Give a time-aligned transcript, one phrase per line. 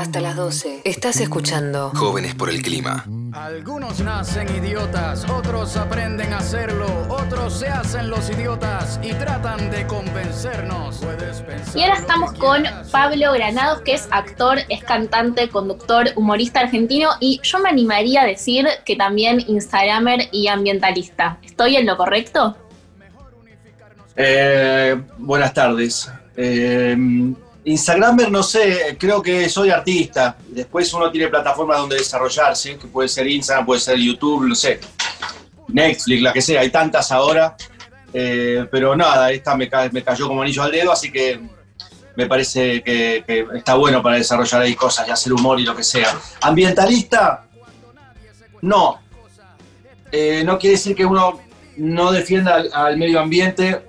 [0.00, 0.80] Hasta las 12.
[0.84, 3.04] Estás escuchando Jóvenes por el Clima.
[3.34, 9.86] Algunos nacen idiotas, otros aprenden a hacerlo, otros se hacen los idiotas y tratan de
[9.86, 11.02] convencernos.
[11.74, 12.64] Y ahora estamos con.
[12.90, 18.26] Pablo Granados, que es actor, es cantante, conductor, humorista argentino y yo me animaría a
[18.26, 21.36] decir que también instagramer y ambientalista.
[21.42, 22.56] ¿Estoy en lo correcto?
[24.16, 26.10] Eh, buenas tardes.
[26.38, 26.96] Eh,
[27.64, 30.36] Instagramer, no sé, creo que soy artista.
[30.48, 34.80] Después uno tiene plataformas donde desarrollarse, que puede ser Instagram, puede ser YouTube, no sé.
[35.68, 37.56] Netflix, la que sea, hay tantas ahora.
[38.12, 41.40] Eh, pero nada, esta me, me cayó como anillo al dedo, así que
[42.16, 45.76] me parece que, que está bueno para desarrollar ahí cosas y hacer humor y lo
[45.76, 46.18] que sea.
[46.40, 47.44] Ambientalista,
[48.62, 49.00] no.
[50.10, 51.40] Eh, no quiere decir que uno
[51.76, 53.82] no defienda al, al medio ambiente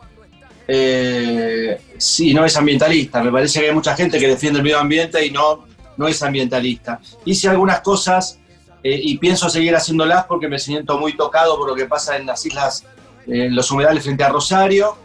[0.73, 3.21] eh, si no es ambientalista.
[3.21, 5.65] Me parece que hay mucha gente que defiende el medio ambiente y no,
[5.97, 6.99] no es ambientalista.
[7.25, 8.39] Hice algunas cosas
[8.81, 12.25] eh, y pienso seguir haciéndolas porque me siento muy tocado por lo que pasa en
[12.25, 12.85] las islas,
[13.27, 14.95] eh, en los humedales frente a Rosario.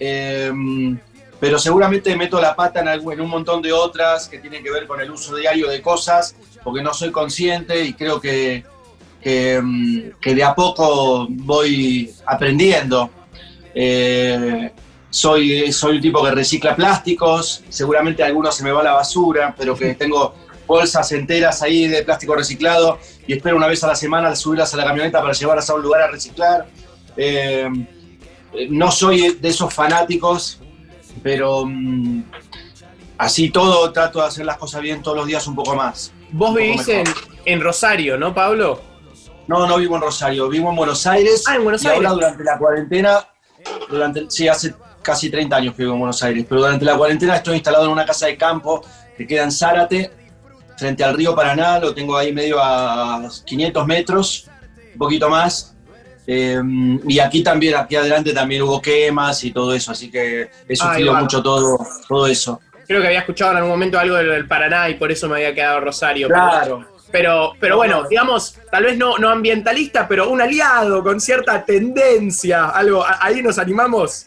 [0.00, 0.50] Eh,
[1.38, 4.70] pero seguramente meto la pata en, algún- en un montón de otras que tienen que
[4.72, 8.64] ver con el uso diario de cosas, porque no soy consciente y creo que,
[9.20, 9.60] que,
[10.20, 13.10] que de a poco voy aprendiendo.
[13.74, 14.70] Eh,
[15.12, 19.54] soy, soy un tipo que recicla plásticos, seguramente algunos se me va a la basura,
[19.56, 20.34] pero que tengo
[20.66, 24.78] bolsas enteras ahí de plástico reciclado y espero una vez a la semana subirlas a
[24.78, 26.66] la camioneta para llevarlas a un lugar a reciclar.
[27.18, 27.68] Eh,
[28.70, 30.60] no soy de esos fanáticos,
[31.22, 32.22] pero mm,
[33.18, 36.10] así todo trato de hacer las cosas bien todos los días un poco más.
[36.30, 37.04] Vos vivís en,
[37.44, 38.80] en Rosario, ¿no, Pablo?
[39.46, 41.44] No, no vivo en Rosario, vivo en Buenos Aires.
[41.46, 42.14] Ah, en Buenos y ahora Aires.
[42.14, 43.28] durante la cuarentena,
[43.90, 47.36] durante, sí, hace casi 30 años que vivo en Buenos Aires, pero durante la cuarentena
[47.36, 48.84] estoy instalado en una casa de campo
[49.16, 50.10] que queda en Zárate,
[50.76, 54.48] frente al río Paraná, lo tengo ahí medio a 500 metros,
[54.92, 55.74] un poquito más.
[56.26, 56.60] Eh,
[57.08, 61.14] y aquí también, aquí adelante también hubo quemas y todo eso, así que he sufrido
[61.14, 61.78] mucho todo,
[62.08, 62.60] todo eso.
[62.86, 65.54] Creo que había escuchado en algún momento algo del, Paraná y por eso me había
[65.54, 66.28] quedado Rosario.
[66.28, 66.86] Claro.
[67.10, 68.08] Pero, pero No, bueno, no.
[68.08, 72.70] digamos, tal vez no, no ambientalista, pero un aliado con cierta tendencia.
[72.70, 74.26] Algo, ahí nos animamos.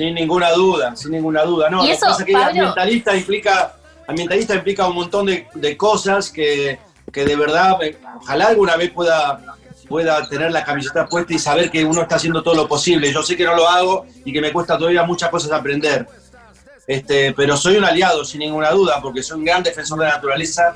[0.00, 1.68] Sin ninguna duda, sin ninguna duda.
[1.68, 3.74] No, Y lo que pasa es que ambientalista implica,
[4.08, 6.78] ambientalista implica un montón de, de cosas que,
[7.12, 9.40] que de verdad, eh, ojalá alguna vez pueda,
[9.88, 13.12] pueda tener la camiseta puesta y saber que uno está haciendo todo lo posible.
[13.12, 16.06] Yo sé que no lo hago y que me cuesta todavía muchas cosas aprender.
[16.86, 20.14] Este, pero soy un aliado, sin ninguna duda, porque soy un gran defensor de la
[20.14, 20.74] naturaleza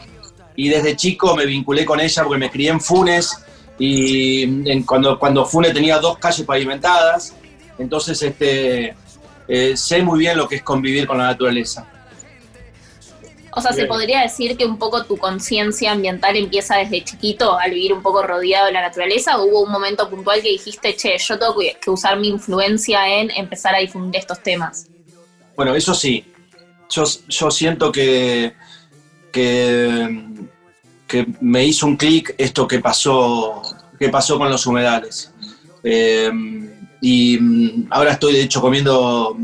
[0.55, 3.37] y desde chico me vinculé con ella porque me crié en Funes
[3.79, 7.35] y en- cuando, cuando Funes tenía dos calles pavimentadas,
[7.79, 8.95] entonces este,
[9.49, 11.87] eh, sé muy bien lo que es convivir con la naturaleza.
[13.57, 17.71] O sea, se podría decir que un poco tu conciencia ambiental empieza desde chiquito al
[17.71, 19.39] vivir un poco rodeado de la naturaleza.
[19.39, 23.07] ¿O hubo un momento puntual que dijiste, che, yo tengo que que usar mi influencia
[23.09, 24.89] en empezar a difundir estos temas?
[25.55, 26.25] Bueno, eso sí,
[26.91, 28.55] yo, yo siento que,
[29.31, 30.25] que,
[31.07, 33.63] que me hizo un clic esto que pasó,
[33.97, 35.33] que pasó con los humedales.
[35.85, 36.29] Eh,
[37.05, 39.37] y mm, ahora estoy de hecho comiendo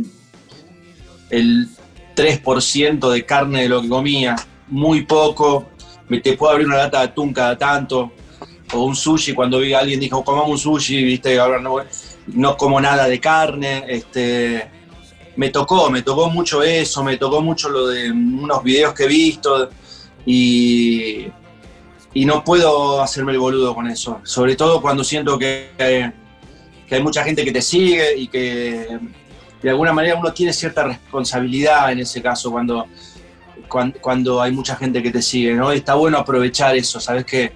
[1.28, 1.68] el
[2.16, 4.34] 3% de carne de lo que comía,
[4.68, 5.66] muy poco.
[6.08, 8.12] Me te puedo abrir una lata de atún cada tanto,
[8.72, 9.34] o un sushi.
[9.34, 13.84] Cuando vi a alguien dijo, comamos un sushi, viste, ahora no, como nada de carne.
[13.88, 14.70] Este,
[15.36, 19.08] me tocó, me tocó mucho eso, me tocó mucho lo de unos videos que he
[19.08, 19.68] visto
[20.24, 21.26] y,
[22.14, 24.18] y no puedo hacerme el boludo con eso.
[24.22, 26.10] Sobre todo cuando siento que,
[26.90, 28.98] que hay mucha gente que te sigue y que
[29.62, 32.88] de alguna manera uno tiene cierta responsabilidad en ese caso cuando,
[34.00, 35.70] cuando, hay mucha gente que te sigue, ¿no?
[35.70, 37.52] Está bueno aprovechar eso, ¿sabes qué?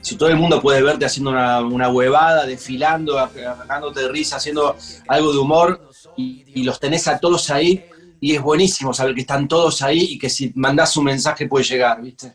[0.00, 5.32] Si todo el mundo puede verte haciendo una, huevada, desfilando, sacándote de risa, haciendo algo
[5.32, 7.84] de humor, y, y los tenés a todos ahí,
[8.20, 11.64] y es buenísimo saber que están todos ahí y que si mandás un mensaje puede
[11.64, 12.34] llegar, ¿viste?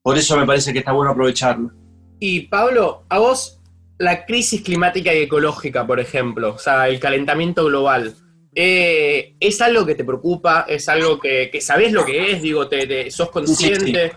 [0.00, 1.72] Por eso me parece que está bueno aprovecharlo.
[2.20, 3.60] Y Pablo, a vos,
[3.98, 8.14] la crisis climática y ecológica, por ejemplo, o sea, el calentamiento global,
[8.54, 10.64] eh, ¿es algo que te preocupa?
[10.68, 12.42] ¿Es algo que, que sabés lo que es?
[12.42, 14.12] Digo, te, te- ¿sos consciente?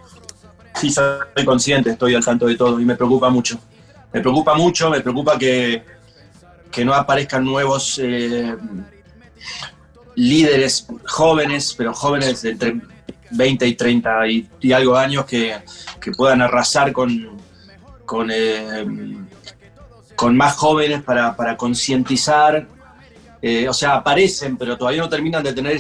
[0.75, 3.59] Sí, soy consciente, estoy al tanto de todo y me preocupa mucho.
[4.13, 5.81] Me preocupa mucho, me preocupa que,
[6.71, 8.56] que no aparezcan nuevos eh,
[10.15, 12.75] líderes jóvenes, pero jóvenes de entre
[13.31, 15.56] 20 y 30 y, y algo años que,
[16.00, 17.38] que puedan arrasar con,
[18.06, 18.85] con, eh,
[20.18, 22.68] con más jóvenes para, para concientizar.
[23.40, 25.78] Eh, o sea, aparecen, pero todavía no terminan de tener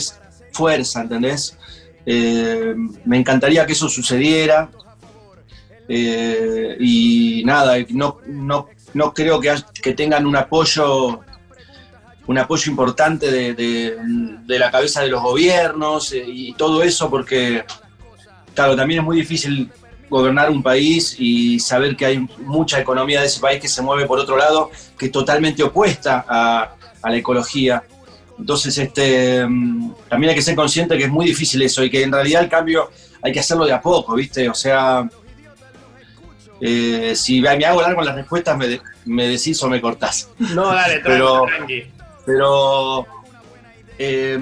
[0.51, 1.57] fuerza, ¿entendés?
[2.05, 4.69] Eh, me encantaría que eso sucediera.
[5.89, 11.21] Eh, y nada, no, no, no creo que, que, tengan un apoyo,
[12.27, 17.63] un apoyo importante de, de, la cabeza de los gobiernos eh, y todo eso, porque,
[18.53, 19.71] claro, también es muy difícil
[20.09, 24.05] gobernar un país y saber que hay mucha economía de ese país que se mueve
[24.05, 27.83] por otro lado, que es totalmente opuesta a, a la ecología.
[28.39, 29.39] Entonces, este,
[30.09, 32.49] también hay que ser consciente que es muy difícil eso y que en realidad el
[32.49, 32.89] cambio
[33.21, 34.47] hay que hacerlo de a poco, ¿viste?
[34.47, 35.09] O sea,
[36.61, 40.29] eh, si me hago largo en las respuestas, me, me, decís o me cortás.
[40.37, 41.83] No, dale, tranqui, pero, tranqui.
[42.25, 43.07] Pero
[43.97, 44.39] eh,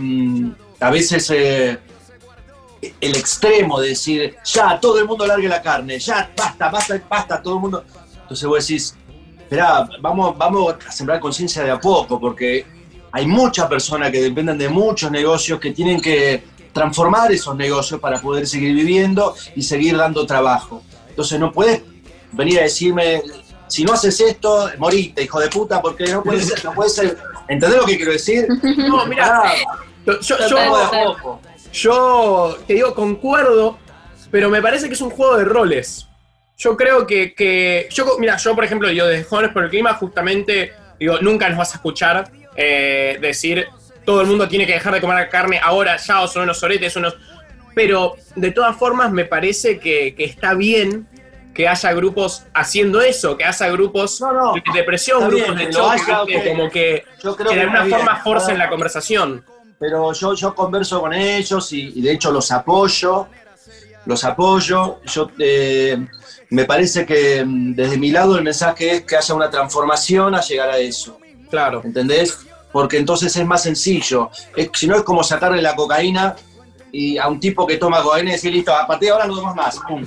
[0.79, 1.77] a veces eh,
[2.99, 7.41] el extremo de decir, ya, todo el mundo largue la carne, ya, basta, basta, basta,
[7.41, 7.83] todo el mundo.
[8.21, 8.95] Entonces vos decís,
[9.39, 12.65] esperá, vamos, vamos a sembrar conciencia de a poco, porque
[13.11, 16.43] hay muchas personas que dependen de muchos negocios que tienen que
[16.73, 20.83] transformar esos negocios para poder seguir viviendo y seguir dando trabajo.
[21.07, 21.81] Entonces no puedes
[22.33, 23.21] venir a decirme,
[23.67, 27.17] si no haces esto, moriste, hijo de puta, porque no puede ser, no puede ser.
[27.47, 28.47] ¿Entendés lo que quiero decir?
[28.77, 29.53] No, mira,
[30.05, 31.39] yo, yo, de a poco.
[31.75, 33.77] Yo te digo, concuerdo,
[34.31, 36.07] pero me parece que es un juego de roles.
[36.57, 39.93] Yo creo que, que yo, mira, yo por ejemplo, yo desde Jóvenes por el Clima,
[39.93, 43.67] justamente, digo, nunca nos vas a escuchar eh, decir
[44.05, 46.95] todo el mundo tiene que dejar de comer carne ahora, ya, o son unos soretes,
[46.95, 47.17] unos...
[47.73, 51.07] Pero de todas formas me parece que, que está bien
[51.53, 55.75] que haya grupos haciendo eso, que haya grupos No, no, de depresión, grupos bien, de
[55.75, 59.43] choque, como que, Yo creo que de alguna forma forcen la conversación.
[59.79, 63.27] Pero yo, yo converso con ellos y, y de hecho los apoyo,
[64.05, 65.01] los apoyo.
[65.05, 66.05] Yo eh,
[66.49, 70.41] me parece que mm, desde mi lado el mensaje es que haya una transformación a
[70.41, 71.17] llegar a eso,
[71.49, 71.81] Claro.
[71.83, 72.39] ¿entendés?
[72.71, 74.29] Porque entonces es más sencillo.
[74.55, 76.35] Es- si no es como sacarle la cocaína
[76.91, 79.35] y a un tipo que toma cocaína y decir, listo, a partir de ahora no
[79.35, 79.79] tomas más.
[79.87, 80.05] Pum.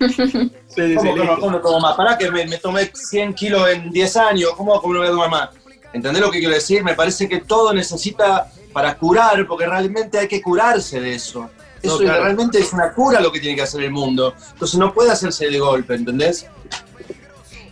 [0.74, 1.96] Sí, ¿Cómo que no, cómo no tomo más?
[1.96, 5.10] Pará que me, me tomé 100 kilos en 10 años, ¿cómo, cómo no voy a
[5.10, 5.48] tomar más?
[5.92, 6.82] ¿Entendés lo que quiero decir?
[6.84, 11.50] Me parece que todo necesita para curar, porque realmente hay que curarse de eso.
[11.82, 12.24] Eso No, claro.
[12.24, 14.34] realmente es una cura lo que tiene que hacer el mundo.
[14.52, 16.46] Entonces no puede hacerse de golpe, ¿entendés?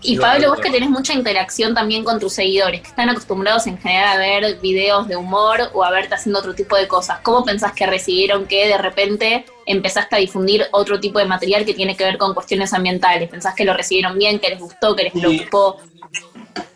[0.01, 3.79] Y Pablo, vos que tenés mucha interacción también con tus seguidores, que están acostumbrados en
[3.79, 7.45] general a ver videos de humor o a verte haciendo otro tipo de cosas, ¿cómo
[7.45, 11.97] pensás que recibieron que de repente empezaste a difundir otro tipo de material que tiene
[11.97, 13.29] que ver con cuestiones ambientales?
[13.29, 15.79] ¿Pensás que lo recibieron bien, que les gustó, que les preocupó?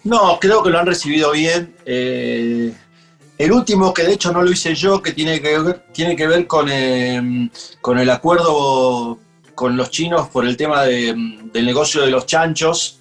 [0.03, 1.77] No, creo que lo han recibido bien.
[1.87, 2.73] Eh,
[3.45, 6.29] el último, que de hecho no lo hice yo, que tiene que ver, tiene que
[6.29, 7.51] ver con, eh,
[7.81, 9.19] con el acuerdo
[9.57, 11.13] con los chinos por el tema de,
[11.53, 13.01] del negocio de los chanchos.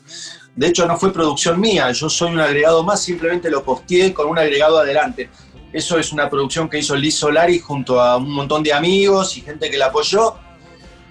[0.56, 4.28] De hecho, no fue producción mía, yo soy un agregado más, simplemente lo posteé con
[4.30, 5.30] un agregado adelante.
[5.72, 9.42] Eso es una producción que hizo Liz Solari junto a un montón de amigos y
[9.42, 10.38] gente que la apoyó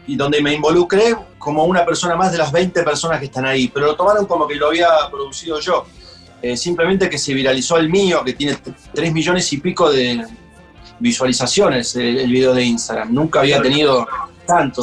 [0.09, 3.69] y donde me involucré como una persona más de las 20 personas que están ahí,
[3.69, 5.87] pero lo tomaron como que lo había producido yo.
[6.43, 8.57] Eh, simplemente que se viralizó el mío, que tiene
[8.95, 10.25] 3 millones y pico de
[10.99, 13.13] visualizaciones el, el video de Instagram.
[13.13, 14.07] Nunca había tenido
[14.47, 14.83] tanto.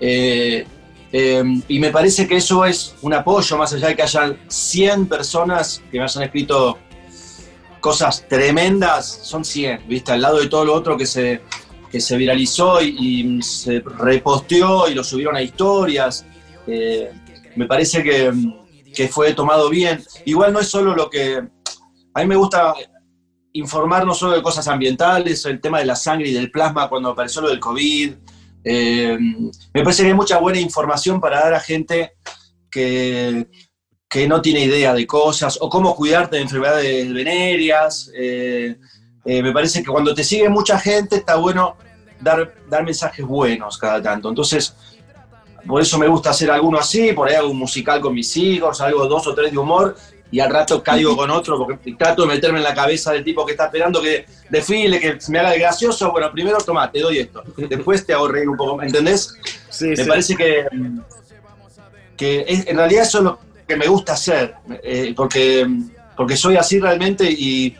[0.00, 0.66] Eh,
[1.12, 5.06] eh, y me parece que eso es un apoyo, más allá de que hayan 100
[5.06, 6.78] personas que me hayan escrito
[7.80, 10.12] cosas tremendas, son 100, ¿viste?
[10.12, 11.42] Al lado de todo lo otro que se,
[11.90, 16.24] que se viralizó y, y se reposteó y lo subieron a historias.
[16.66, 17.10] Eh,
[17.56, 18.32] me parece que,
[18.94, 20.02] que fue tomado bien.
[20.24, 21.42] Igual no es solo lo que...
[22.14, 22.74] A mí me gusta
[23.54, 27.10] informar no solo de cosas ambientales, el tema de la sangre y del plasma cuando
[27.10, 28.14] apareció lo del COVID.
[28.64, 29.18] Eh,
[29.74, 32.12] me parece que hay mucha buena información para dar a gente
[32.70, 33.46] que,
[34.08, 38.10] que no tiene idea de cosas o cómo cuidarte de enfermedades venéreas.
[38.14, 38.76] Eh,
[39.24, 41.76] eh, me parece que cuando te sigue mucha gente está bueno
[42.20, 44.28] dar, dar mensajes buenos cada tanto.
[44.28, 44.74] Entonces,
[45.66, 48.80] por eso me gusta hacer alguno así, por ahí hago un musical con mis hijos,
[48.80, 49.96] algo dos o tres de humor,
[50.30, 53.44] y al rato caigo con otro, porque trato de meterme en la cabeza del tipo
[53.44, 56.10] que está esperando que desfile, que me haga el gracioso.
[56.10, 57.42] Bueno, primero toma, te doy esto.
[57.56, 59.36] Después te hago reír un poco, ¿entendés?
[59.68, 60.04] Sí, Me sí.
[60.06, 60.66] parece que,
[62.16, 63.38] que es- en realidad eso es lo
[63.68, 65.66] que me gusta hacer, eh, porque,
[66.16, 67.76] porque soy así realmente y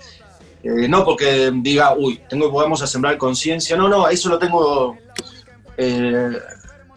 [0.62, 3.76] eh, no porque diga, uy, tengo, vamos a sembrar conciencia.
[3.76, 4.96] No, no, eso lo tengo,
[5.76, 6.32] eh,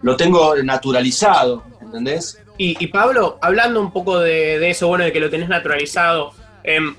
[0.05, 2.39] lo tengo naturalizado, ¿entendés?
[2.57, 6.31] Y, Pablo, hablando un poco de, de eso, bueno, de que lo tenés naturalizado,
[6.63, 6.95] em,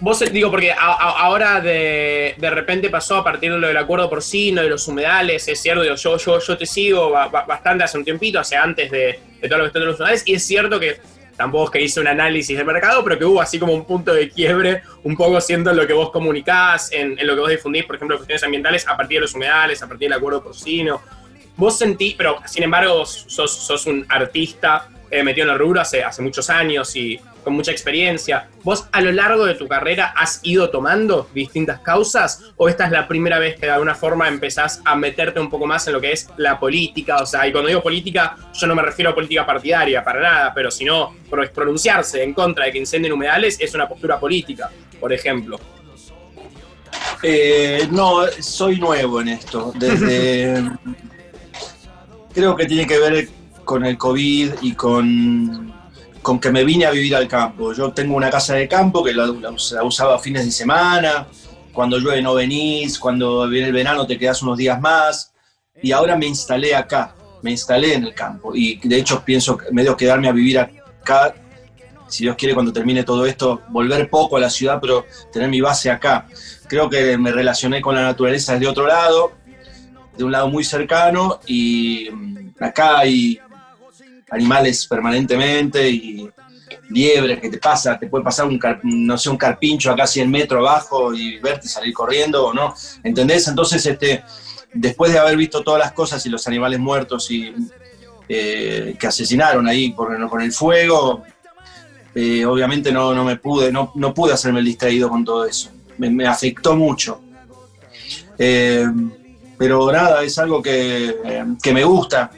[0.00, 4.62] vos, digo, porque ahora de, de repente pasó a partir de lo del acuerdo porcino,
[4.62, 8.04] de los humedales, es cierto, yo, yo, yo te sigo ba- ba- bastante hace un
[8.04, 10.78] tiempito, hace antes de, de todo lo que está en los humedales, y es cierto
[10.80, 11.00] que
[11.36, 14.14] tampoco es que hice un análisis del mercado, pero que hubo así como un punto
[14.14, 17.50] de quiebre, un poco siendo en lo que vos comunicás, en, en lo que vos
[17.50, 21.02] difundís, por ejemplo, cuestiones ambientales a partir de los humedales, a partir del acuerdo porcino.
[21.56, 26.02] Vos sentís, pero sin embargo sos, sos un artista eh, metido en el rubro hace,
[26.02, 28.48] hace muchos años y con mucha experiencia.
[28.64, 32.90] ¿Vos a lo largo de tu carrera has ido tomando distintas causas o esta es
[32.90, 36.00] la primera vez que de alguna forma empezás a meterte un poco más en lo
[36.00, 37.18] que es la política?
[37.18, 40.52] O sea, y cuando digo política, yo no me refiero a política partidaria para nada,
[40.52, 41.14] pero sino
[41.54, 45.60] pronunciarse en contra de que incendien humedales es una postura política, por ejemplo.
[47.22, 49.72] Eh, no, soy nuevo en esto.
[49.76, 50.60] Desde.
[52.34, 53.28] creo que tiene que ver
[53.64, 55.72] con el COVID y con,
[56.20, 57.72] con que me vine a vivir al campo.
[57.72, 59.30] Yo tengo una casa de campo que la,
[59.82, 61.28] usaba fines de semana,
[61.72, 65.32] cuando llueve no venís, cuando viene el verano te quedas unos días más,
[65.82, 69.96] y ahora me instalé acá, me instalé en el campo, y de hecho pienso medio
[69.96, 71.34] quedarme a vivir acá,
[72.08, 75.60] si Dios quiere cuando termine todo esto, volver poco a la ciudad, pero tener mi
[75.60, 76.26] base acá.
[76.68, 79.32] Creo que me relacioné con la naturaleza desde otro lado,
[80.16, 83.38] de un lado muy cercano, y mm, acá hay
[84.30, 86.28] animales permanentemente y
[86.90, 90.60] liebre que te pasa, te puede pasar un, no sé, un carpincho acá 100 metros
[90.60, 93.48] abajo y verte salir corriendo o no, ¿entendés?
[93.48, 94.24] Entonces, este,
[94.72, 97.54] después de haber visto todas las cosas y los animales muertos y
[98.28, 101.22] eh, que asesinaron ahí por, con el fuego,
[102.14, 105.70] eh, obviamente no, no, me pude, no, no, pude hacerme el distraído con todo eso.
[105.98, 107.20] Me, afectó mucho.
[108.38, 108.86] Eh,
[109.58, 111.16] pero nada, es algo que,
[111.62, 112.30] que me gusta,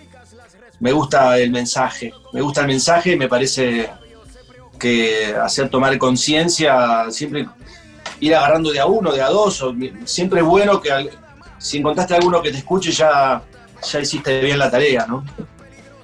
[0.80, 3.90] me gusta el mensaje, me gusta el mensaje y me parece
[4.78, 7.46] que hacer tomar conciencia, siempre
[8.20, 9.64] ir agarrando de a uno, de a dos,
[10.04, 11.10] siempre es bueno que
[11.58, 13.42] si encontraste a alguno que te escuche ya,
[13.82, 15.24] ya hiciste bien la tarea, ¿no?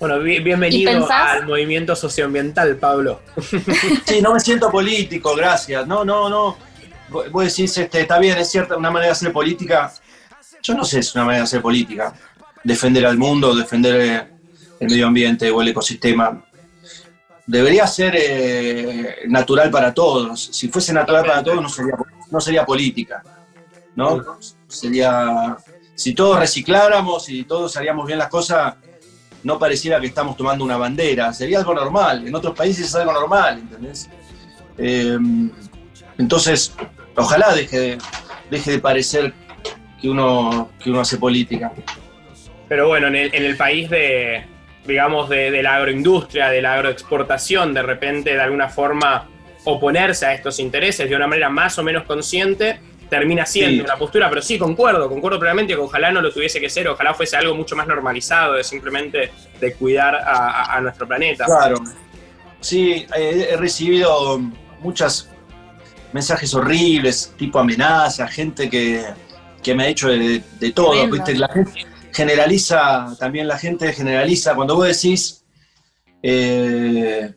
[0.02, 3.20] Bueno, bienvenido al movimiento socioambiental, Pablo.
[4.04, 5.86] Sí, no me siento político, gracias.
[5.86, 6.56] No, no, no.
[7.08, 9.92] Vos decís, este, está bien, es cierta, una manera de hacer política.
[10.62, 12.14] Yo no sé si es una manera de hacer política.
[12.62, 14.26] Defender al mundo, defender eh,
[14.80, 16.44] el medio ambiente o el ecosistema.
[17.46, 20.40] Debería ser eh, natural para todos.
[20.52, 21.94] Si fuese natural para todos, no sería,
[22.30, 23.22] no sería política.
[23.94, 24.38] ¿no?
[24.68, 25.56] Sería.
[25.94, 28.74] Si todos recicláramos y todos haríamos bien las cosas,
[29.42, 31.32] no pareciera que estamos tomando una bandera.
[31.32, 32.26] Sería algo normal.
[32.26, 34.08] En otros países es algo normal, ¿entendés?
[34.78, 35.18] Eh,
[36.18, 36.72] entonces,
[37.16, 37.98] ojalá deje de,
[38.50, 39.34] deje de parecer
[40.02, 41.72] que uno, que uno hace política.
[42.68, 44.44] Pero bueno, en el, en el país de,
[44.84, 49.28] digamos, de, la agroindustria, de la agroexportación, de repente, de alguna forma,
[49.64, 54.28] oponerse a estos intereses de una manera más o menos consciente, termina siendo una postura,
[54.28, 57.54] pero sí, concuerdo, concuerdo plenamente que ojalá no lo tuviese que ser, ojalá fuese algo
[57.54, 59.30] mucho más normalizado de simplemente
[59.60, 61.44] de cuidar a, nuestro planeta.
[61.44, 61.76] Claro,
[62.60, 64.40] sí, he, recibido
[64.80, 65.28] muchos
[66.12, 69.04] mensajes horribles, tipo amenaza, gente que,
[69.74, 70.42] me ha hecho de,
[70.74, 71.34] todo, ¿viste?
[71.34, 75.44] La gente, generaliza, también la gente generaliza, cuando vos decís
[76.22, 77.34] eh,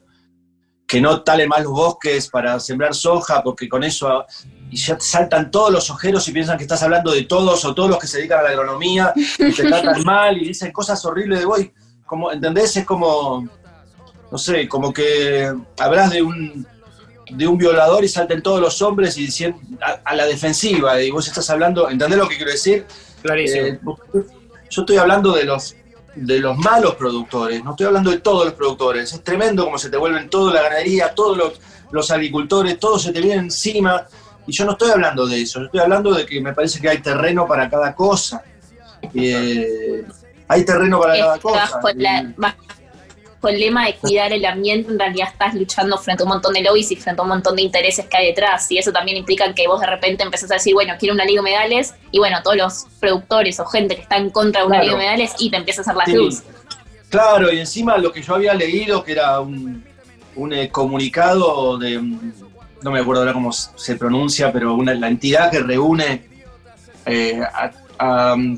[0.87, 4.25] que no talen más los bosques para sembrar soja, porque con eso
[4.69, 7.73] y ya te saltan todos los ojeros y piensan que estás hablando de todos o
[7.73, 11.03] todos los que se dedican a la agronomía, y te tratan mal y dicen cosas
[11.05, 11.59] horribles de vos,
[12.05, 12.75] como, ¿entendés?
[12.75, 13.47] Es como,
[14.31, 16.67] no sé, como que hablas de un,
[17.29, 19.55] de un violador y salten todos los hombres y dicen
[20.03, 22.85] a, la defensiva, y vos estás hablando, ¿entendés lo que quiero decir?
[23.21, 23.99] Clarísimo.
[24.13, 24.23] Eh,
[24.69, 25.75] yo estoy hablando de los,
[26.15, 29.13] de los malos productores, no estoy hablando de todos los productores.
[29.13, 31.59] Es tremendo como se te vuelven toda la ganadería, todos
[31.91, 34.05] los, agricultores, todo se te viene encima.
[34.47, 36.89] Y yo no estoy hablando de eso, yo estoy hablando de que me parece que
[36.89, 38.43] hay terreno para cada cosa.
[39.13, 40.03] Eh,
[40.47, 41.79] hay terreno para cada cosa
[43.43, 46.61] el lema de cuidar el ambiente, en realidad estás luchando frente a un montón de
[46.61, 48.71] lobbies y frente a un montón de intereses que hay detrás.
[48.71, 51.41] Y eso también implica que vos de repente empezás a decir, bueno, quiero una liga
[51.41, 54.81] de medales, y bueno, todos los productores o gente que está en contra de una
[54.81, 56.43] liga de medales, y te empieza a hacer la luz.
[57.09, 59.83] Claro, y encima lo que yo había leído, que era un,
[60.51, 62.01] eh, comunicado de,
[62.81, 66.27] no me acuerdo ahora cómo se pronuncia, pero una, la entidad que reúne
[67.05, 67.71] eh, a,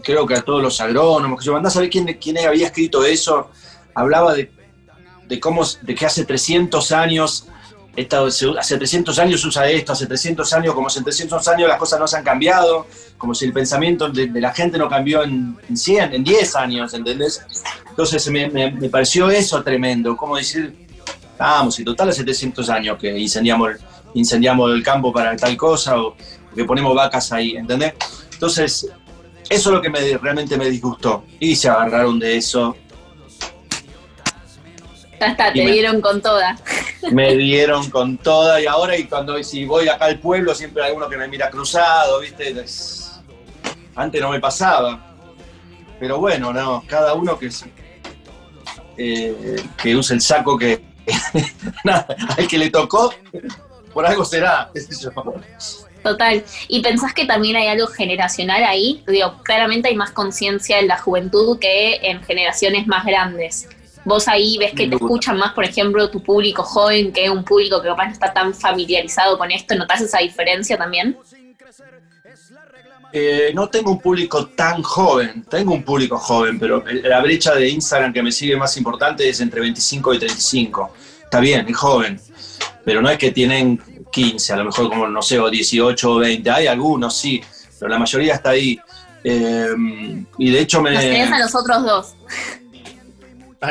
[0.04, 3.06] creo que a todos los agrónomos, que yo mandás a saber quién, quién había escrito
[3.06, 3.52] eso,
[3.94, 4.57] hablaba de
[5.28, 7.48] de cómo, de que hace 300 años,
[8.60, 12.08] hace 300 años usa esto, hace 300 años, como en 300 años las cosas no
[12.08, 12.86] se han cambiado,
[13.18, 17.42] como si el pensamiento de, la gente no cambió en, 100, en 10 años, ¿entendés?
[17.90, 20.88] Entonces me, me, pareció eso tremendo, como decir,
[21.38, 23.72] vamos, y total hace 300 años que incendiamos,
[24.14, 26.16] incendiamos el campo para tal cosa, o
[26.56, 27.94] que ponemos vacas ahí, ¿entendés?
[28.34, 28.88] Entonces,
[29.50, 31.24] eso es lo que me, realmente me disgustó.
[31.40, 32.76] Y se agarraron de eso
[35.20, 36.56] Ya está, te me- dieron con toda.
[37.12, 40.90] me dieron con toda y ahora y cuando si voy acá al pueblo siempre hay
[40.90, 42.50] alguno que me mira cruzado, ¿viste?
[42.62, 43.20] Es-
[43.96, 45.04] Antes no me pasaba.
[46.00, 47.50] Pero bueno, no, cada uno que
[48.98, 50.82] eh, que use el saco que
[51.84, 52.06] nada,
[52.38, 53.14] al que le tocó,
[53.94, 55.12] por algo será, qué sé yo.
[56.04, 56.44] Total.
[56.68, 59.04] ¿Y pensás que también hay algo generacional ahí?
[59.08, 63.68] Digo, claramente hay más conciencia en la juventud que en generaciones más grandes.
[64.08, 67.82] Vos ahí ves que te escuchan más, por ejemplo, tu público joven que un público
[67.82, 69.76] que capaz no está tan familiarizado con esto.
[69.76, 71.18] ¿Notás esa diferencia también?
[73.12, 77.68] Eh, no tengo un público tan joven, tengo un público joven, pero la brecha de
[77.68, 80.94] Instagram que me sigue más importante es entre 25 y 35.
[81.26, 82.18] Está bien, es joven,
[82.86, 83.78] pero no es que tienen
[84.10, 86.50] 15, a lo mejor como, no sé, o 18 o 20.
[86.50, 87.42] Hay algunos, sí,
[87.78, 88.80] pero la mayoría está ahí.
[89.22, 89.68] Eh,
[90.38, 90.94] y de hecho me...
[90.94, 92.16] Nos tenés a nosotros dos.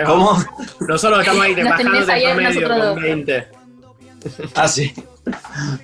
[0.04, 0.36] ¿Cómo?
[0.80, 3.00] Nosotros estamos ahí bajando de promedio con dos.
[3.02, 3.48] 20.
[4.54, 4.92] Ah, sí.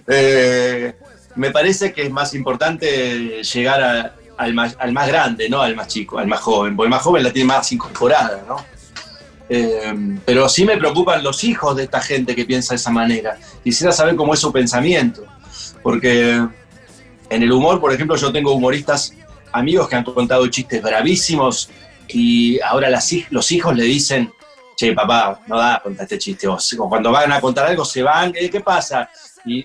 [0.09, 0.93] Eh,
[1.37, 5.77] me parece que es más importante llegar a- al, más, al más grande, no al
[5.77, 8.57] más chico, al más joven, porque el más joven la tiene más incorporada, ¿no?
[9.49, 9.95] Eh,
[10.25, 13.37] pero sí me preocupan los hijos de esta gente que piensa de esa manera.
[13.63, 15.25] Quisiera saber cómo es su pensamiento,
[15.83, 16.33] porque
[17.31, 19.13] en el humor, por ejemplo, yo tengo humoristas,
[19.53, 21.71] amigos que han contado chistes bravísimos
[22.13, 22.89] y ahora
[23.31, 24.33] los hijos le dicen,
[24.77, 26.49] che, papá, no da a contar este chiste.
[26.49, 29.09] O cuando van a contar algo se van, "Eh, ¿qué pasa?
[29.45, 29.65] Y,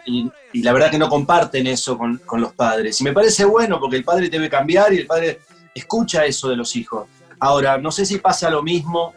[0.62, 3.00] la verdad que no comparten eso con, los padres.
[3.00, 5.42] Y me parece bueno porque el padre debe cambiar y el padre
[5.74, 7.08] escucha eso de los hijos.
[7.39, 9.13] Ahora, no sé si pasa lo mismo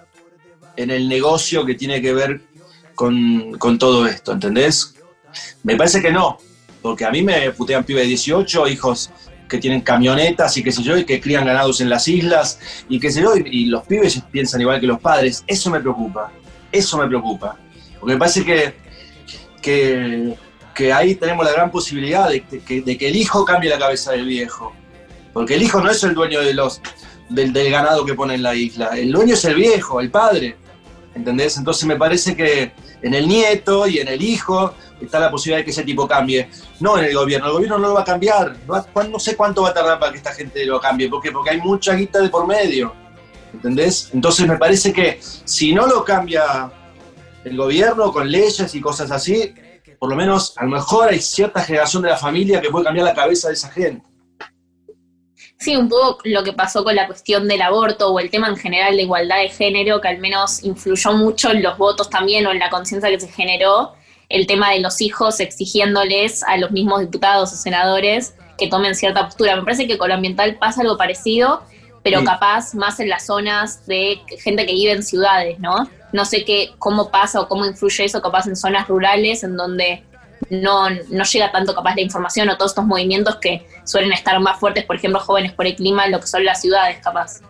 [0.77, 2.43] en el negocio que tiene que ver
[2.95, 4.95] con, con todo esto, ¿entendés?
[5.63, 6.39] Me parece que no,
[6.83, 9.11] porque a mí me putean pibes de 18, hijos
[9.50, 12.99] que tienen camionetas y qué sé yo, y que crían ganados en las islas, y
[12.99, 15.45] qué sé yo, y, los pibes piensan igual que los padres.
[15.47, 16.33] Eso me preocupa,
[16.73, 17.57] eso me preocupa.
[17.99, 18.73] Porque me parece que,
[19.61, 20.35] que,
[20.75, 24.12] que ahí tenemos la gran posibilidad de, que- de que el hijo cambie la cabeza
[24.12, 24.73] del viejo.
[25.33, 26.80] Porque el hijo no es el dueño de los,
[27.28, 30.56] del, del ganado que pone en la isla, el dueño es el viejo, el padre.
[31.15, 31.56] ¿Entendés?
[31.56, 32.71] Entonces me parece que
[33.02, 36.49] en el nieto y en el hijo está la posibilidad de que ese tipo cambie.
[36.80, 38.56] No en el gobierno, el gobierno no lo va a cambiar.
[38.67, 41.08] No, sé cuánto va a tardar para que esta gente lo cambie.
[41.08, 41.32] ¿Por qué?
[41.32, 42.93] Porque hay mucha guita de por medio.
[43.52, 44.10] ¿Entendés?
[44.13, 46.71] Entonces me parece que si no lo cambia
[47.45, 49.54] el gobierno con leyes y cosas así,
[49.99, 53.06] por lo menos a lo mejor hay cierta generación de la familia que puede cambiar
[53.06, 54.10] la cabeza de esa gente.
[55.60, 58.56] Sí, un poco lo que pasó con la cuestión del aborto o el tema en
[58.56, 62.50] general de igualdad de género, que al menos influyó mucho en los votos también o
[62.50, 63.93] en la conciencia que se generó,
[64.30, 69.25] el tema de los hijos exigiéndoles a los mismos diputados o senadores que tomen cierta
[69.25, 69.56] postura.
[69.56, 71.62] Me parece que con lo ambiental pasa algo parecido,
[72.02, 72.25] pero Sí.
[72.26, 75.88] capaz más en las zonas de gente que vive en ciudades, ¿no?
[76.12, 80.02] No sé qué, cómo pasa o cómo influye eso capaz en zonas rurales en donde
[80.49, 84.58] no, no llega tanto capaz la información o todos estos movimientos que suelen estar más
[84.58, 87.40] fuertes, por ejemplo, jóvenes por el clima, en lo que son las ciudades capaz.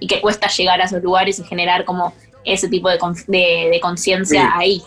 [0.00, 2.12] Y que cuesta llegar a esos lugares y generar como
[2.44, 4.48] ese tipo de, de, de conciencia Sí.
[4.54, 4.82] ahí.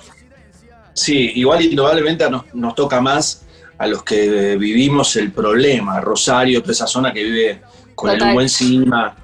[0.97, 3.45] Sí, igual indudablemente nos, nos toca más
[3.77, 7.62] a los que vivimos el problema, Rosario, toda esa zona que vive
[7.93, 8.29] con Total.
[8.29, 9.15] el humo encima.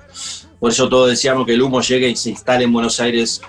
[0.59, 3.41] Por eso todos decíamos que el humo llegue y se instale en Buenos Aires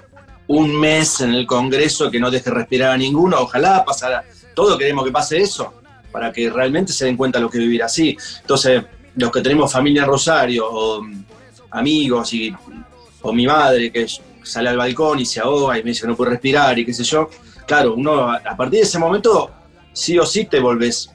[0.46, 3.36] un mes en el Congreso, que no deje respirar a ninguno.
[3.40, 5.74] Ojalá pasara, todos queremos que pase eso,
[6.10, 8.16] para que realmente se den cuenta lo que vivir así.
[8.40, 8.84] Entonces,
[9.16, 11.24] los que tenemos familia en Rosario, o mm,
[11.72, 12.54] amigos, y,
[13.20, 14.06] o mi madre que
[14.42, 16.94] sale al balcón y se ahoga y me dice que no puede respirar y qué
[16.94, 17.28] sé yo,
[17.66, 19.50] claro, uno a partir de ese momento
[19.92, 21.10] sí o sí te volvés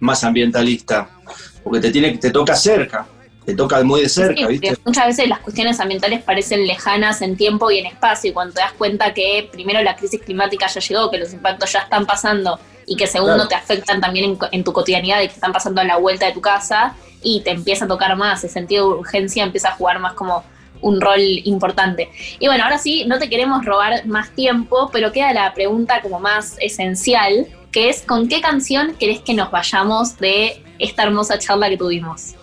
[0.00, 1.08] más ambientalista,
[1.64, 3.06] porque te tiene te toca cerca,
[3.44, 4.76] te toca muy de cerca, Sí, ¿viste?
[4.84, 8.60] muchas veces las cuestiones ambientales parecen lejanas en tiempo y en espacio, y cuando te
[8.60, 12.58] das cuenta que primero la crisis climática ya llegó, que los impactos ya están pasando,
[12.86, 13.48] y que segundo Claro.
[13.48, 16.32] te afectan también en, en tu cotidianidad y que están pasando a la vuelta de
[16.32, 19.98] tu casa, y te empieza a tocar más, el sentido de urgencia empieza a jugar
[19.98, 20.44] más como
[20.80, 22.10] un rol importante.
[22.38, 26.20] Y bueno, ahora sí, no te queremos robar más tiempo, pero queda la pregunta como
[26.20, 31.68] más esencial, que es ¿con qué canción querés que nos vayamos de esta hermosa charla
[31.68, 32.34] que tuvimos?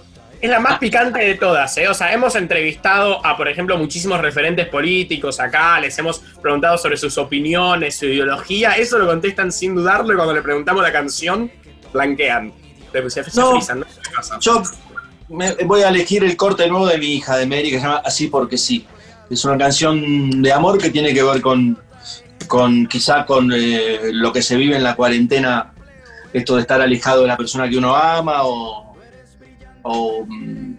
[0.41, 1.87] Es la más picante de todas, ¿eh?
[1.87, 6.97] O sea, hemos entrevistado a, por ejemplo, muchísimos referentes políticos acá, les hemos preguntado sobre
[6.97, 11.49] sus opiniones, su ideología, eso lo contestan sin dudarlo y cuando le preguntamos la canción,
[11.93, 12.53] blanquean.
[12.91, 13.51] Se, se- se No.
[13.53, 13.85] frisan, ¿no?
[13.85, 14.37] ¿Qué pasa?
[14.39, 14.61] Yo
[15.29, 18.01] me- voy a elegir el corte nuevo de mi hija, de Mary, que se llama
[18.05, 18.85] Así porque sí.
[19.29, 21.77] Es una canción de amor que tiene que ver con,
[22.47, 25.73] con quizá con eh, lo que se vive en la cuarentena,
[26.31, 28.95] esto de estar alejado de la persona que uno ama o,
[29.83, 30.75] o, mm,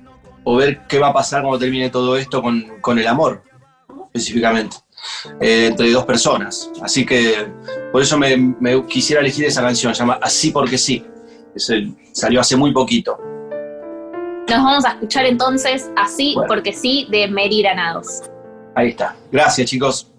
[0.56, 3.42] ver qué va a pasar cuando termine todo esto con, con el amor,
[4.06, 4.76] específicamente.
[5.40, 6.70] eh, entre dos personas.
[6.82, 7.46] Así que
[7.92, 11.04] por eso me, me quisiera elegir esa canción, se llama Así porque sí.
[11.54, 13.18] Es el- salió hace muy poquito.
[14.48, 16.48] Nos vamos a escuchar entonces así Bueno.
[16.48, 18.22] porque sí de Mary Granados.
[18.74, 19.16] Ahí está.
[19.32, 20.11] Gracias, chicos.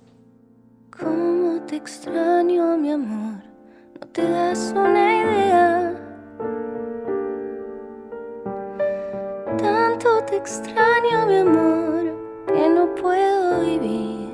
[1.00, 3.42] Cómo te extraño, mi amor,
[4.02, 5.94] no te das una idea.
[9.58, 12.14] Tanto te extraño, mi amor,
[12.48, 14.28] que no puedo vivir.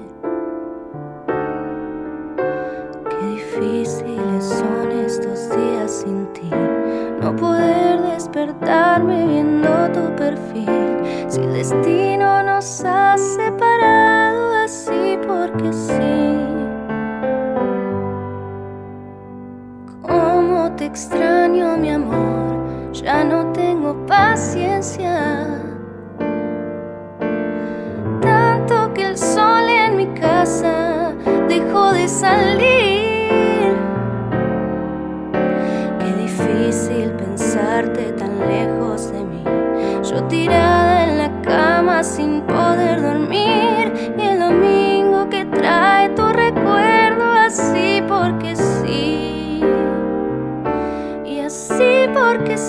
[3.09, 6.49] Qué difíciles son estos días sin ti.
[7.21, 9.42] No poder despertarme tu
[10.23, 10.69] perfil.
[11.27, 12.65] Si el destino nos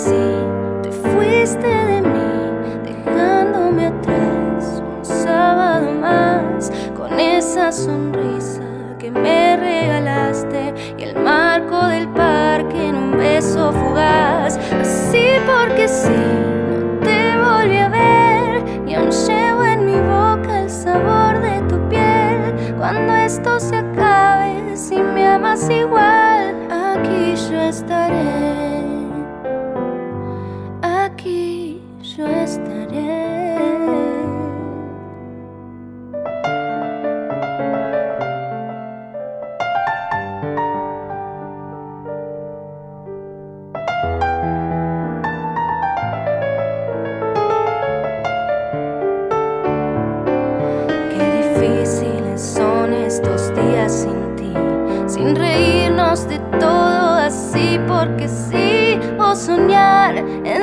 [0.05, 0.34] porque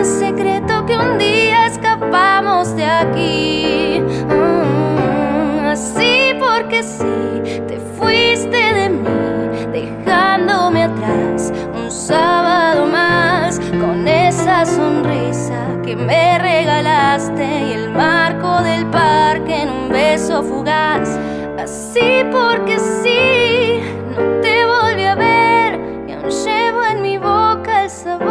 [0.04, 4.02] secreto que un día escapamos de aquí.
[4.02, 9.08] Mm, así porque sí, te fuiste de mí,
[9.72, 18.86] dejándome atrás un sábado más con esa sonrisa que me regalaste y el marco del
[18.88, 21.20] parque en un beso fugaz.
[21.60, 27.90] Así porque sí, no te volví a ver y aún llevo en mi boca el
[27.90, 28.31] sabor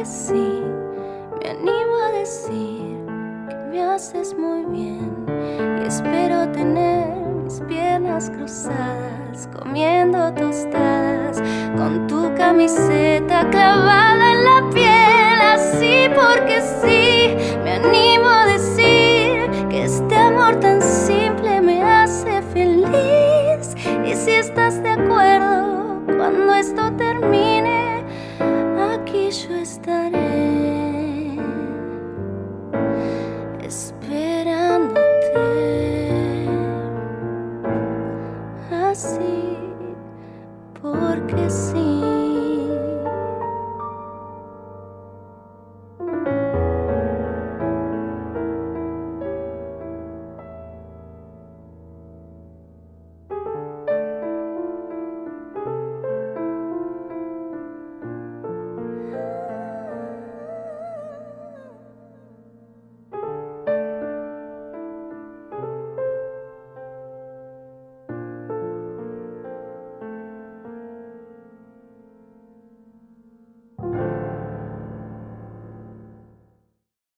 [0.00, 0.62] que sí,
[1.42, 2.96] me animo a decir
[3.50, 5.26] que me haces muy bien.
[5.78, 11.42] Y espero tener mis piernas cruzadas, comiendo tostadas
[11.76, 19.84] con tu camiseta clavada en la piel, así porque sí, me animo a decir que
[19.84, 23.76] este amor tan simple me hace feliz.
[24.06, 27.79] Y si estás de acuerdo cuando esto termine
[29.80, 31.38] estaré.
[33.62, 33.99] Esperando